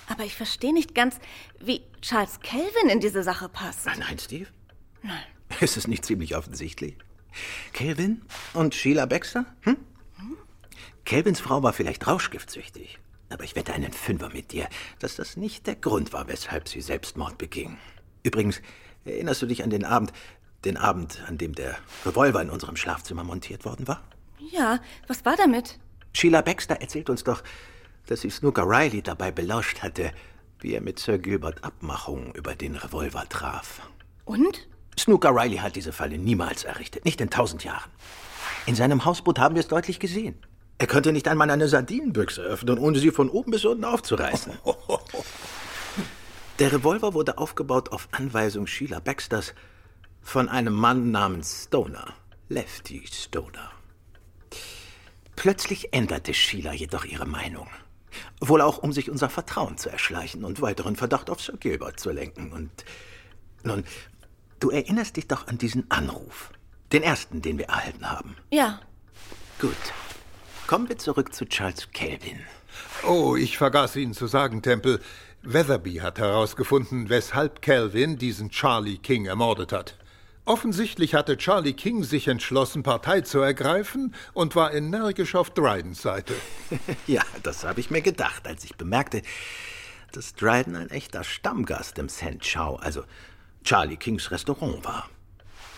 [0.08, 1.20] Aber ich verstehe nicht ganz,
[1.60, 3.86] wie Charles Kelvin in diese Sache passt.
[3.86, 4.48] Nein, nein, Steve.
[5.04, 5.24] Nein.
[5.60, 6.96] Ist es nicht ziemlich offensichtlich?
[7.74, 8.22] Kelvin
[8.54, 9.46] und Sheila Baxter?
[9.62, 9.78] Hm?
[11.06, 13.00] Kelvins Frau war vielleicht rauschgiftsüchtig.
[13.30, 14.68] Aber ich wette einen Fünfer mit dir,
[15.00, 17.78] dass das nicht der Grund war, weshalb sie Selbstmord beging.
[18.24, 18.62] Übrigens,
[19.06, 20.13] erinnerst du dich an den Abend,
[20.66, 24.04] den Abend, an dem der Revolver in unserem Schlafzimmer montiert worden war?
[24.52, 25.78] Ja, was war damit?
[26.13, 27.44] Sheila Baxter erzählt uns doch,
[28.08, 30.12] dass sie Snooker Riley dabei belauscht hatte,
[30.60, 33.82] wie er mit Sir Gilbert Abmachungen über den Revolver traf.
[34.26, 34.68] Und?
[34.98, 37.92] Snooker Riley hat diese Falle niemals errichtet, nicht in tausend Jahren.
[38.66, 40.36] In seinem Hausboot haben wir es deutlich gesehen.
[40.80, 44.54] Er könnte nicht einmal eine Sardinenbüchse öffnen, ohne sie von oben bis unten aufzureißen.
[46.60, 49.54] Der Revolver wurde aufgebaut auf Anweisung Sheila Baxters
[50.22, 52.13] von einem Mann namens Stoner,
[52.50, 53.72] Lefty Stoner.
[55.36, 57.68] Plötzlich änderte Sheila jedoch ihre Meinung.
[58.42, 62.10] Wohl auch, um sich unser Vertrauen zu erschleichen und weiteren Verdacht auf Sir Gilbert zu
[62.12, 62.52] lenken.
[62.52, 62.72] Und
[63.63, 63.84] nun,
[64.60, 66.52] du erinnerst dich doch an diesen Anruf.
[66.92, 68.36] Den ersten, den wir erhalten haben.
[68.50, 68.80] Ja.
[69.60, 69.76] Gut.
[70.68, 72.42] Kommen wir zurück zu Charles Kelvin.
[73.08, 75.00] Oh, ich vergaß Ihnen zu sagen, Temple.
[75.42, 79.96] Weatherby hat herausgefunden, weshalb Calvin diesen Charlie King ermordet hat.
[80.44, 86.34] Offensichtlich hatte Charlie King sich entschlossen, Partei zu ergreifen und war energisch auf Drydens Seite.
[87.08, 89.22] ja, das habe ich mir gedacht, als ich bemerkte,
[90.12, 92.42] dass Dryden ein echter Stammgast im St.
[92.42, 93.04] Chow, also
[93.64, 95.10] Charlie Kings Restaurant war.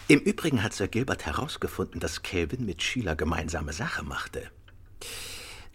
[0.08, 4.50] Im Übrigen hat Sir Gilbert herausgefunden, dass Calvin mit Sheila gemeinsame Sache machte.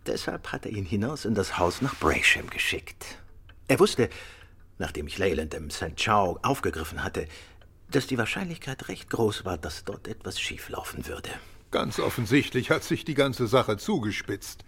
[0.07, 3.05] Deshalb hat er ihn hinaus in das Haus nach Brasham geschickt.
[3.69, 4.11] Er wusste,
[4.79, 5.97] nachdem ich Leyland im St.
[5.97, 7.27] Chow aufgegriffen hatte,
[7.91, 11.31] dass die Wahrscheinlichkeit recht groß war, dass dort etwas schieflaufen würde.
[11.71, 14.65] Ganz offensichtlich hat sich die ganze Sache zugespitzt.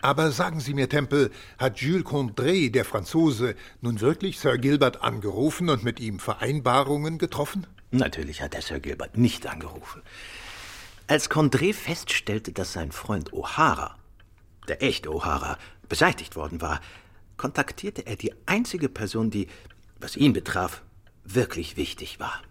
[0.00, 5.68] Aber sagen Sie mir, Temple, hat Jules Condré, der Franzose, nun wirklich Sir Gilbert angerufen
[5.68, 7.66] und mit ihm Vereinbarungen getroffen?
[7.92, 10.02] Natürlich hat er Sir Gilbert nicht angerufen.
[11.06, 13.94] Als Condré feststellte, dass sein Freund O'Hara,
[14.68, 15.56] der echte O'Hara,
[15.88, 16.80] beseitigt worden war,
[17.36, 19.48] kontaktierte er die einzige Person, die,
[20.00, 20.82] was ihn betraf,
[21.24, 22.42] wirklich wichtig war.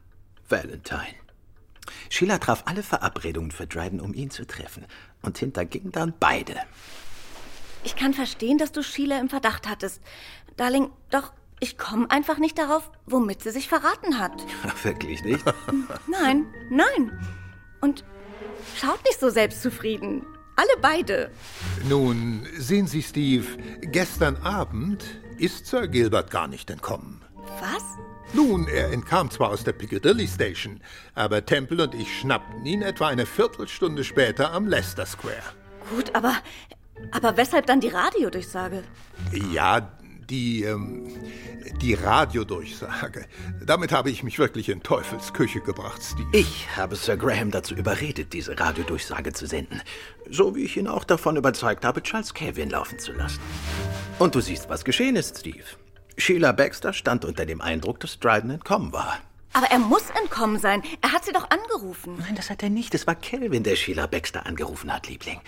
[0.49, 1.15] Valentine.
[2.09, 4.85] Sheila traf alle Verabredungen für Dryden, um ihn zu treffen,
[5.21, 6.55] und hinterging dann beide.
[7.83, 10.01] Ich kann verstehen, dass du Sheila im Verdacht hattest.
[10.57, 14.45] Darling, doch ich komme einfach nicht darauf, womit sie sich verraten hat.
[14.83, 15.43] Wirklich nicht?
[16.07, 17.19] Nein, nein.
[17.81, 18.03] Und
[18.75, 20.25] schaut nicht so selbstzufrieden.
[20.57, 21.29] Alle beide.
[21.87, 23.45] Nun, sehen Sie, Steve,
[23.81, 25.05] gestern Abend
[25.37, 27.21] ist Sir Gilbert gar nicht entkommen.
[27.61, 27.83] Was?
[28.33, 30.81] Nun, er entkam zwar aus der Piccadilly Station,
[31.13, 35.43] aber Temple und ich schnappten ihn etwa eine Viertelstunde später am Leicester Square.
[35.95, 36.33] Gut, aber.
[37.11, 38.83] Aber weshalb dann die Radiodurchsage?
[39.53, 39.91] Ja,
[40.29, 41.07] die, ähm,
[41.81, 43.25] die Radiodurchsage.
[43.65, 46.27] Damit habe ich mich wirklich in Teufels Küche gebracht, Steve.
[46.33, 49.81] Ich habe Sir Graham dazu überredet, diese Radiodurchsage zu senden.
[50.29, 53.39] So wie ich ihn auch davon überzeugt habe, Charles Kevin laufen zu lassen.
[54.19, 55.63] Und du siehst, was geschehen ist, Steve.
[56.17, 59.19] Sheila Baxter stand unter dem Eindruck, dass Dryden entkommen war.
[59.53, 60.83] Aber er muss entkommen sein.
[61.01, 62.17] Er hat sie doch angerufen.
[62.19, 62.93] Nein, das hat er nicht.
[62.93, 65.39] Es war Kelvin, der Sheila Baxter angerufen hat, Liebling.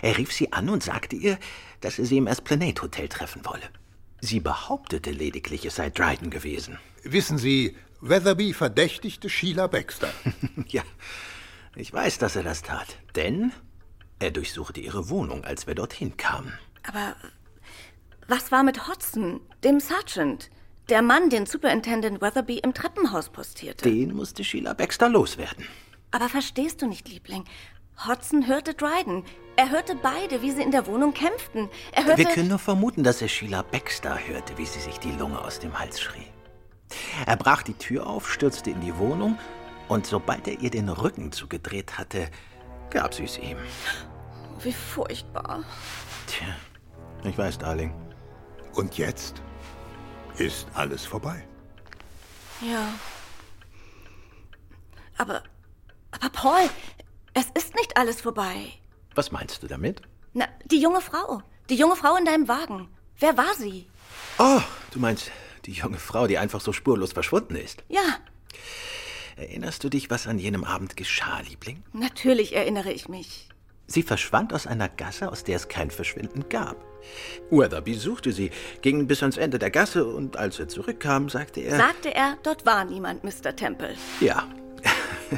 [0.00, 1.38] Er rief sie an und sagte ihr,
[1.80, 3.62] dass er sie im Esplanade Hotel treffen wolle.
[4.24, 6.78] Sie behauptete lediglich, es sei Dryden gewesen.
[7.02, 10.12] Wissen Sie, Weatherby verdächtigte Sheila Baxter.
[10.68, 10.82] ja,
[11.74, 12.86] ich weiß, dass er das tat.
[13.16, 13.50] Denn
[14.20, 16.52] er durchsuchte ihre Wohnung, als wir dorthin kamen.
[16.84, 17.16] Aber
[18.28, 20.50] was war mit Hodson, dem Sergeant?
[20.88, 23.82] Der Mann, den Superintendent Weatherby im Treppenhaus postierte.
[23.90, 25.66] Den musste Sheila Baxter loswerden.
[26.12, 27.44] Aber verstehst du nicht, Liebling?
[28.06, 29.24] Hodson hörte Dryden.
[29.56, 31.68] Er hörte beide, wie sie in der Wohnung kämpften.
[31.92, 32.18] Er hörte.
[32.18, 35.58] Wir können nur vermuten, dass er Sheila Baxter hörte, wie sie sich die Lunge aus
[35.58, 36.26] dem Hals schrie.
[37.26, 39.38] Er brach die Tür auf, stürzte in die Wohnung
[39.88, 42.28] und sobald er ihr den Rücken zugedreht hatte,
[42.90, 43.58] gab sie es ihm.
[44.62, 45.64] Wie furchtbar.
[46.26, 46.46] Tja,
[47.24, 47.94] ich weiß, Darling.
[48.74, 49.42] Und jetzt
[50.38, 51.46] ist alles vorbei.
[52.60, 52.88] Ja.
[55.18, 55.42] Aber.
[56.10, 56.68] Aber Paul,
[57.34, 58.72] es ist nicht alles vorbei.
[59.14, 60.02] Was meinst du damit?
[60.32, 61.42] Na, die junge Frau.
[61.70, 62.88] Die junge Frau in deinem Wagen.
[63.18, 63.86] Wer war sie?
[64.38, 65.30] Oh, du meinst
[65.66, 67.84] die junge Frau, die einfach so spurlos verschwunden ist?
[67.88, 68.18] Ja,
[69.36, 71.82] Erinnerst du dich, was an jenem Abend geschah, Liebling?
[71.92, 73.48] natürlich erinnere ich mich.
[73.86, 76.76] Sie verschwand aus einer Gasse, aus der es kein Verschwinden gab.
[77.50, 81.76] Weatherby suchte sie, ging bis ans Ende der Gasse und als er zurückkam, sagte er...
[81.76, 83.56] Sagte er, dort war niemand, Mr.
[83.56, 83.96] Temple.
[84.20, 84.46] Ja.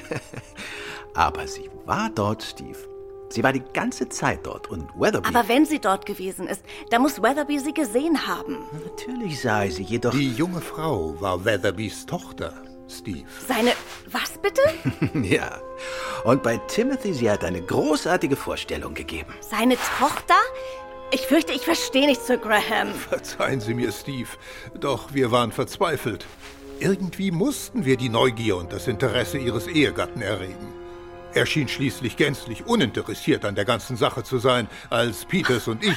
[1.15, 2.79] Aber sie war dort, Steve.
[3.31, 5.29] Sie war die ganze Zeit dort und Weatherby...
[5.29, 8.59] Aber wenn sie dort gewesen ist, dann muss Weatherby sie gesehen haben.
[8.85, 10.13] Natürlich sah er sie jedoch...
[10.13, 12.53] Die junge Frau war Weatherbys Tochter,
[12.89, 13.27] Steve.
[13.47, 13.73] Seine.
[14.11, 14.63] Was bitte?
[15.29, 15.59] ja.
[16.25, 19.35] Und bei Timothy, sie hat eine großartige Vorstellung gegeben.
[19.41, 20.35] Seine Tochter?
[21.11, 22.93] Ich fürchte, ich verstehe nicht, Sir Graham.
[22.95, 24.29] Verzeihen Sie mir, Steve,
[24.79, 26.27] doch wir waren verzweifelt.
[26.85, 30.69] Irgendwie mussten wir die Neugier und das Interesse Ihres Ehegatten erregen.
[31.33, 35.97] Er schien schließlich gänzlich uninteressiert an der ganzen Sache zu sein, als Peters und ich.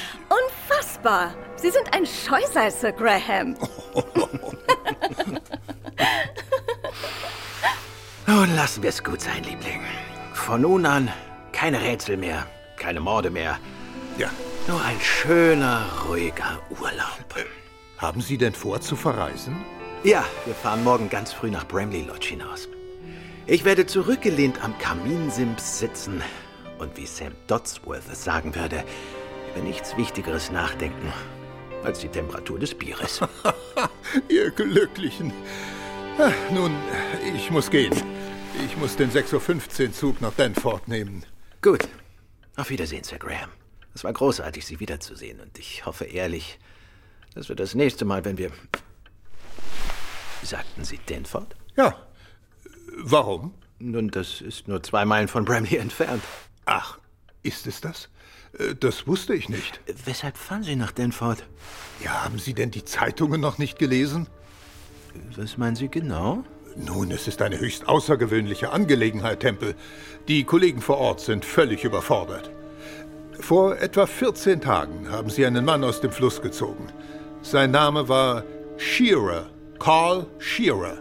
[0.70, 1.34] Unfassbar.
[1.56, 3.54] Sie sind ein Scheusal, Sir Graham.
[8.26, 9.82] Nun lassen wir es gut sein, Liebling.
[10.32, 11.12] Von nun an
[11.52, 12.46] keine Rätsel mehr,
[12.78, 13.58] keine Morde mehr.
[14.16, 14.30] Ja.
[14.66, 17.46] Nur ein schöner, ruhiger Urlaub.
[17.98, 19.54] Haben Sie denn vor zu verreisen?
[20.04, 22.68] Ja, wir fahren morgen ganz früh nach Bramley Lodge hinaus.
[23.46, 26.22] Ich werde zurückgelehnt am Kaminsims sitzen
[26.78, 28.84] und wie Sam Dodsworth es sagen würde,
[29.50, 31.12] über nichts Wichtigeres nachdenken
[31.82, 33.20] als die Temperatur des Bieres.
[34.28, 35.32] Ihr Glücklichen.
[36.18, 36.74] Ah, Nun,
[37.34, 37.92] ich muss gehen.
[38.66, 41.24] Ich muss den 6.15 Uhr Zug nach Danford nehmen.
[41.60, 41.88] Gut.
[42.56, 43.50] Auf Wiedersehen, Sir Graham.
[43.94, 46.58] Es war großartig, Sie wiederzusehen und ich hoffe ehrlich,
[47.34, 48.50] dass wir das nächste Mal, wenn wir...
[50.48, 51.54] Sagten Sie Danford?
[51.76, 51.94] Ja.
[52.96, 53.52] Warum?
[53.78, 56.22] Nun, das ist nur zwei Meilen von Bramley entfernt.
[56.64, 56.98] Ach,
[57.42, 58.08] ist es das?
[58.58, 59.80] Äh, Das wusste ich nicht.
[60.06, 61.44] Weshalb fahren Sie nach Danford?
[62.02, 64.26] Ja, haben Sie denn die Zeitungen noch nicht gelesen?
[65.36, 66.44] Was meinen Sie genau?
[66.76, 69.74] Nun, es ist eine höchst außergewöhnliche Angelegenheit, Tempel.
[70.28, 72.50] Die Kollegen vor Ort sind völlig überfordert.
[73.38, 76.86] Vor etwa 14 Tagen haben sie einen Mann aus dem Fluss gezogen.
[77.42, 78.44] Sein Name war
[78.78, 80.98] Shearer, Carl Shearer.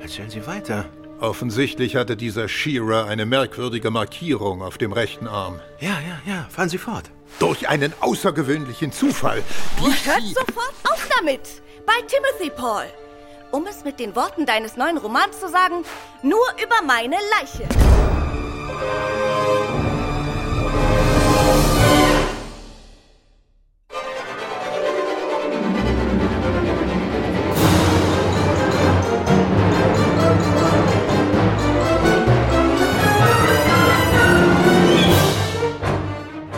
[0.00, 0.84] Erzählen Sie weiter.
[1.20, 5.60] Offensichtlich hatte dieser Shearer eine merkwürdige Markierung auf dem rechten Arm.
[5.80, 7.10] Ja, ja, ja, fahren Sie fort.
[7.38, 9.42] Durch einen außergewöhnlichen Zufall.
[9.80, 11.62] Hört sofort auf damit!
[11.86, 12.84] Bei Timothy Paul!
[13.50, 15.84] Um es mit den Worten deines neuen Romans zu sagen,
[16.22, 17.66] nur über meine Leiche.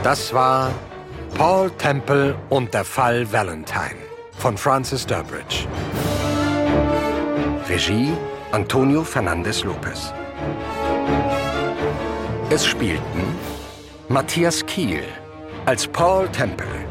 [0.08, 0.72] Das war
[1.36, 4.00] Paul Temple und der Fall Valentine
[4.38, 5.66] von Francis Durbridge.
[7.68, 8.14] Regie
[8.52, 10.14] Antonio Fernandez Lopez.
[12.48, 13.36] Es spielten
[14.08, 15.02] Matthias Kiel
[15.66, 16.86] als Paul Temple,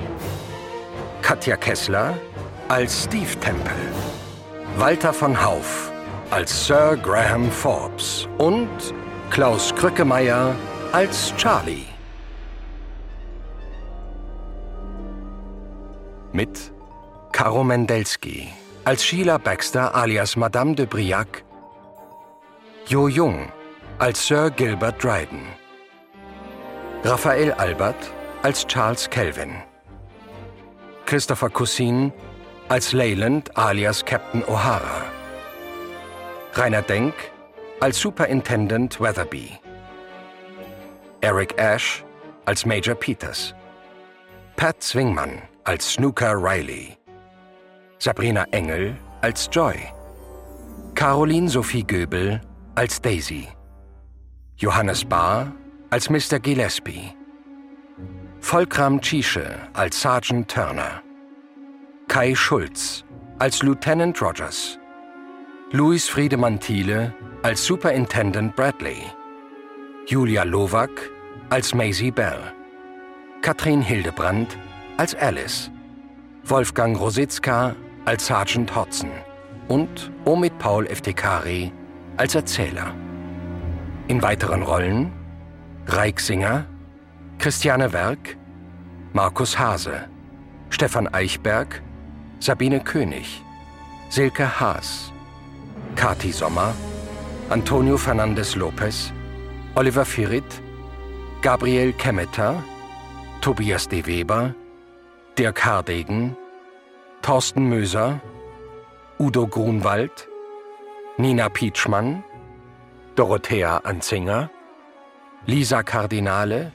[1.23, 2.13] Katja Kessler
[2.67, 3.91] als Steve Temple,
[4.77, 5.91] Walter von Hauf
[6.29, 8.69] als Sir Graham Forbes und
[9.31, 10.55] Klaus Krückemeier
[10.91, 11.96] als Charlie.
[16.33, 16.73] Mit
[17.31, 18.49] Caro Mendelski
[18.83, 21.43] als Sheila Baxter alias Madame de Briac,
[22.85, 23.51] Jo Jung
[23.99, 25.47] als Sir Gilbert Dryden,
[27.03, 28.11] Raphael Albert
[28.43, 29.55] als Charles Kelvin,
[31.05, 32.11] Christopher Cousin
[32.69, 35.05] als Leyland alias Captain O'Hara,
[36.53, 37.13] Rainer Denk
[37.79, 39.57] als Superintendent Weatherby,
[41.21, 42.03] Eric Ash
[42.45, 43.53] als Major Peters,
[44.57, 46.97] Pat Zwingmann als Snooker Riley,
[47.99, 49.75] Sabrina Engel als Joy,
[50.95, 52.39] Caroline Sophie Göbel
[52.75, 53.49] als Daisy,
[54.55, 55.51] Johannes Barr
[55.89, 56.39] als Mr.
[56.41, 57.13] Gillespie,
[58.39, 61.01] Volkram Tschiesche als Sergeant Turner,
[62.07, 63.03] Kai Schulz
[63.39, 64.79] als Lieutenant Rogers,
[65.73, 69.03] Louis Friedemann Thiele als Superintendent Bradley,
[70.05, 71.11] Julia Lowak
[71.49, 72.39] als Maisie Bell,
[73.41, 74.57] Katrin Hildebrandt
[74.97, 75.69] als Alice,
[76.43, 79.11] Wolfgang Rositzka als Sergeant Hodson
[79.67, 81.71] und Omid Paul Eftekari
[82.17, 82.95] als Erzähler.
[84.07, 85.11] In weiteren Rollen
[85.85, 86.65] Reik Singer,
[87.37, 88.37] Christiane Werk,
[89.13, 90.09] Markus Hase,
[90.69, 91.81] Stefan Eichberg,
[92.39, 93.43] Sabine König,
[94.09, 95.13] Silke Haas,
[95.95, 96.73] Kati Sommer,
[97.49, 99.13] Antonio Fernandes Lopez,
[99.75, 100.61] Oliver Firit,
[101.41, 102.63] Gabriel Kemeter,
[103.41, 104.55] Tobias de Weber,
[105.37, 106.35] Dirk Hardegen,
[107.21, 108.21] Thorsten Möser,
[109.19, 110.27] Udo Grunwald,
[111.17, 112.23] Nina Pietschmann,
[113.15, 114.49] Dorothea Anzinger,
[115.45, 116.71] Lisa Kardinale,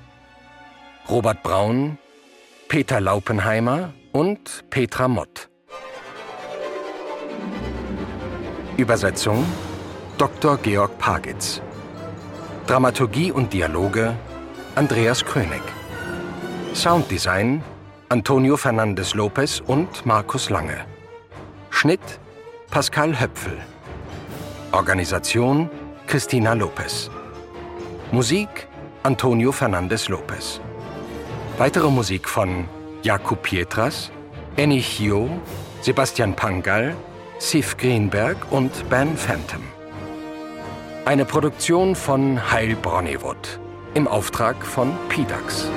[1.09, 1.99] Robert Braun,
[2.69, 5.49] Peter Laupenheimer und Petra Mott.
[8.77, 9.45] Übersetzung
[10.19, 10.57] Dr.
[10.59, 11.61] Georg Pagitz.
[12.69, 14.15] Dramaturgie und Dialoge
[14.77, 15.63] Andreas Krönig.
[16.75, 17.65] Sounddesign
[18.13, 20.85] Antonio Fernandes Lopez und Markus Lange.
[21.71, 22.21] Schnitt
[22.71, 23.57] Pascal Höpfel.
[24.73, 25.71] Organisation
[26.07, 27.09] Christina Lopez.
[28.11, 28.69] Musik
[29.03, 30.61] Antonio Fernandes Lopez.
[31.57, 32.69] Weitere Musik von
[33.03, 34.11] Jakub Pietras,
[34.59, 35.31] Annie Hio,
[35.81, 36.95] Sebastian Pangal,
[37.39, 39.63] Sif Greenberg und Ben Phantom.
[41.07, 43.59] Eine Produktion von Heil Bronnewood
[43.95, 45.71] im Auftrag von PDAX.